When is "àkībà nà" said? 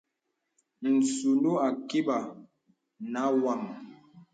1.67-3.21